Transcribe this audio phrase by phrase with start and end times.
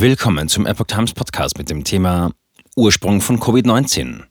[0.00, 2.32] Willkommen zum Epoch Times Podcast mit dem Thema
[2.74, 4.24] Ursprung von Covid-19.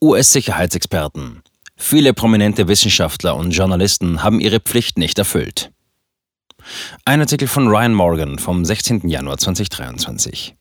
[0.00, 1.42] US-Sicherheitsexperten.
[1.76, 5.70] Viele prominente Wissenschaftler und Journalisten haben ihre Pflicht nicht erfüllt.
[7.04, 9.08] Ein Artikel von Ryan Morgan vom 16.
[9.08, 10.56] Januar 2023.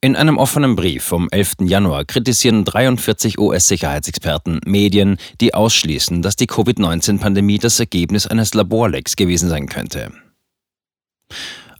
[0.00, 1.58] In einem offenen Brief vom 11.
[1.60, 9.48] Januar kritisieren 43 US-Sicherheitsexperten Medien, die ausschließen, dass die Covid-19-Pandemie das Ergebnis eines Laborlecks gewesen
[9.50, 10.10] sein könnte.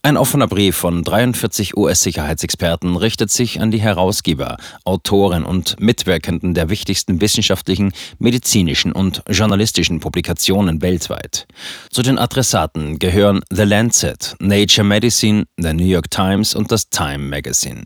[0.03, 6.71] Ein offener Brief von 43 US-Sicherheitsexperten richtet sich an die Herausgeber, Autoren und Mitwirkenden der
[6.71, 11.49] wichtigsten wissenschaftlichen, medizinischen und journalistischen Publikationen weltweit.
[11.91, 17.19] Zu den Adressaten gehören The Lancet, Nature Medicine, The New York Times und das Time
[17.19, 17.83] Magazine.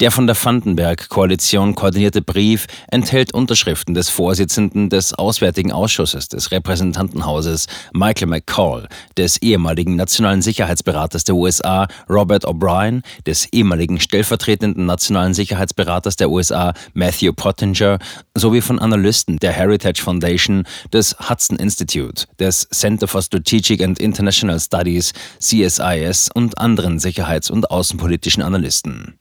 [0.00, 7.66] Der von der Vandenberg-Koalition koordinierte Brief enthält Unterschriften des Vorsitzenden des Auswärtigen Ausschusses des Repräsentantenhauses,
[7.92, 15.34] Michael McCall, des ehemaligen Nationalen Sicherheitsberaters der USA USA Robert O'Brien, des ehemaligen stellvertretenden nationalen
[15.34, 17.98] Sicherheitsberaters der USA Matthew Pottinger
[18.36, 24.60] sowie von Analysten der Heritage Foundation, des Hudson Institute, des Center for Strategic and International
[24.60, 29.18] Studies CSIS und anderen sicherheits- und außenpolitischen Analysten.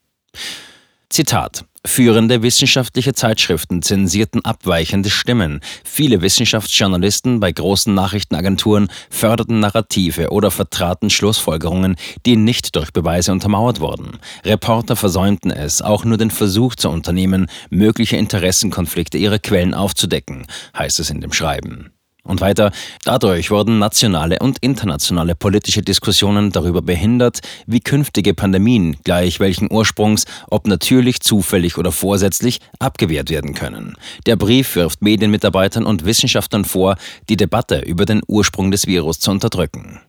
[1.09, 5.61] Zitat Führende wissenschaftliche Zeitschriften zensierten abweichende Stimmen.
[5.85, 13.79] Viele Wissenschaftsjournalisten bei großen Nachrichtenagenturen förderten Narrative oder vertraten Schlussfolgerungen, die nicht durch Beweise untermauert
[13.79, 14.19] wurden.
[14.43, 20.99] Reporter versäumten es, auch nur den Versuch zu unternehmen, mögliche Interessenkonflikte ihrer Quellen aufzudecken, heißt
[20.99, 21.91] es in dem Schreiben.
[22.23, 22.71] Und weiter,
[23.05, 30.25] dadurch wurden nationale und internationale politische Diskussionen darüber behindert, wie künftige Pandemien, gleich welchen Ursprungs,
[30.49, 33.95] ob natürlich, zufällig oder vorsätzlich, abgewehrt werden können.
[34.25, 36.97] Der Brief wirft Medienmitarbeitern und Wissenschaftlern vor,
[37.29, 40.01] die Debatte über den Ursprung des Virus zu unterdrücken.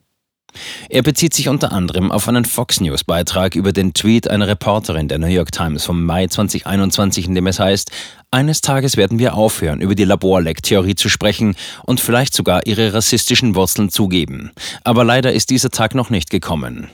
[0.88, 5.08] Er bezieht sich unter anderem auf einen Fox News Beitrag über den Tweet einer Reporterin
[5.08, 7.90] der New York Times vom Mai 2021, in dem es heißt,
[8.30, 13.54] eines Tages werden wir aufhören, über die Laborleck-Theorie zu sprechen und vielleicht sogar ihre rassistischen
[13.54, 14.52] Wurzeln zugeben.
[14.84, 16.88] Aber leider ist dieser Tag noch nicht gekommen.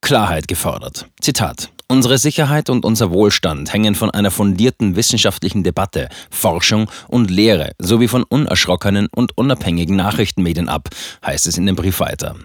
[0.00, 1.06] Klarheit gefordert.
[1.20, 1.70] Zitat.
[1.90, 8.06] Unsere Sicherheit und unser Wohlstand hängen von einer fundierten wissenschaftlichen Debatte, Forschung und Lehre sowie
[8.06, 10.88] von unerschrockenen und unabhängigen Nachrichtenmedien ab,
[11.26, 12.36] heißt es in dem Brief weiter.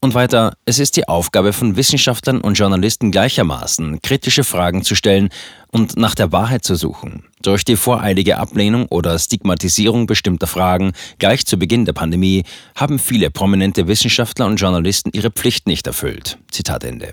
[0.00, 5.30] Und weiter, es ist die Aufgabe von Wissenschaftlern und Journalisten gleichermaßen, kritische Fragen zu stellen
[5.72, 7.24] und nach der Wahrheit zu suchen.
[7.42, 13.30] Durch die voreilige Ablehnung oder Stigmatisierung bestimmter Fragen gleich zu Beginn der Pandemie haben viele
[13.30, 16.38] prominente Wissenschaftler und Journalisten ihre Pflicht nicht erfüllt.
[16.50, 17.12] Zitat Ende.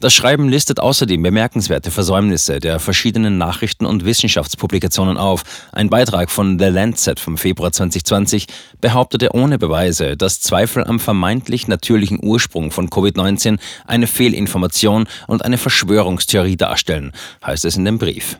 [0.00, 5.42] Das Schreiben listet außerdem bemerkenswerte Versäumnisse der verschiedenen Nachrichten- und Wissenschaftspublikationen auf.
[5.72, 8.46] Ein Beitrag von The Lancet vom Februar 2020
[8.80, 15.58] behauptete ohne Beweise, dass Zweifel am vermeintlich natürlichen Ursprung von Covid-19 eine Fehlinformation und eine
[15.58, 17.12] Verschwörungstheorie darstellen,
[17.44, 18.38] heißt es in dem Brief.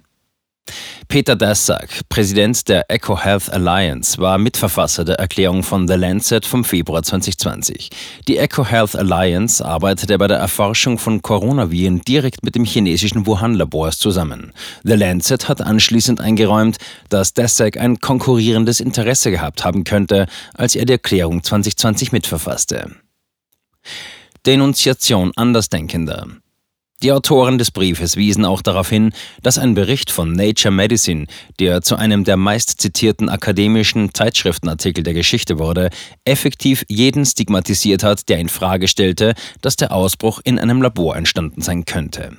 [1.08, 6.64] Peter Daszak, Präsident der Eco Health Alliance, war Mitverfasser der Erklärung von The Lancet vom
[6.64, 7.90] Februar 2020.
[8.28, 13.98] Die Eco Health Alliance arbeitete bei der Erforschung von Coronaviren direkt mit dem chinesischen Wuhan-Labors
[13.98, 14.52] zusammen.
[14.82, 16.76] The Lancet hat anschließend eingeräumt,
[17.08, 22.90] dass Daszak ein konkurrierendes Interesse gehabt haben könnte, als er die Erklärung 2020 mitverfasste.
[24.44, 26.26] Denunziation Andersdenkender.
[27.02, 29.12] Die Autoren des Briefes wiesen auch darauf hin,
[29.42, 31.26] dass ein Bericht von Nature Medicine,
[31.60, 35.90] der zu einem der meistzitierten akademischen Zeitschriftenartikel der Geschichte wurde,
[36.24, 41.60] effektiv jeden stigmatisiert hat, der in Frage stellte, dass der Ausbruch in einem Labor entstanden
[41.60, 42.38] sein könnte.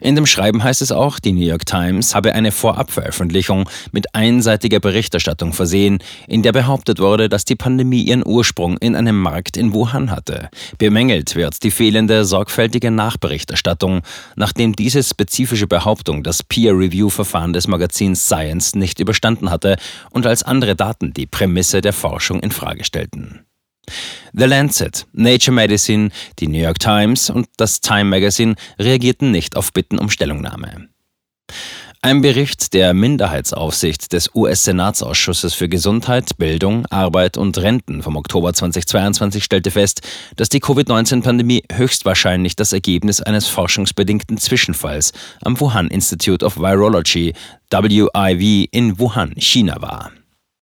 [0.00, 4.80] In dem Schreiben heißt es auch, die New York Times habe eine Vorabveröffentlichung mit einseitiger
[4.80, 5.98] Berichterstattung versehen,
[6.28, 10.50] in der behauptet wurde, dass die Pandemie ihren Ursprung in einem Markt in Wuhan hatte.
[10.78, 14.02] Bemängelt wird die fehlende sorgfältige Nachberichterstattung,
[14.36, 19.76] nachdem diese spezifische Behauptung das Peer-Review-Verfahren des Magazins Science nicht überstanden hatte
[20.10, 23.45] und als andere Daten die Prämisse der Forschung in Frage stellten.
[24.32, 29.72] The Lancet, Nature Medicine, die New York Times und das Time Magazine reagierten nicht auf
[29.72, 30.88] Bitten um Stellungnahme.
[32.02, 39.42] Ein Bericht der Minderheitsaufsicht des US-Senatsausschusses für Gesundheit, Bildung, Arbeit und Renten vom Oktober 2022
[39.42, 40.02] stellte fest,
[40.36, 47.32] dass die Covid-19-Pandemie höchstwahrscheinlich das Ergebnis eines forschungsbedingten Zwischenfalls am Wuhan Institute of Virology,
[47.70, 50.12] WIV, in Wuhan, China war.